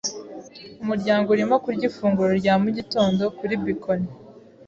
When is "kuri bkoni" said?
3.37-4.09